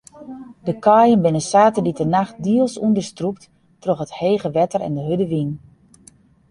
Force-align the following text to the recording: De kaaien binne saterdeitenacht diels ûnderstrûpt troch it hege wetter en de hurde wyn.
De 0.67 0.73
kaaien 0.85 1.21
binne 1.23 1.43
saterdeitenacht 1.51 2.35
diels 2.45 2.75
ûnderstrûpt 2.85 3.43
troch 3.81 4.03
it 4.05 4.15
hege 4.19 4.49
wetter 4.57 4.81
en 4.87 4.95
de 4.97 5.03
hurde 5.07 5.27
wyn. 5.33 5.51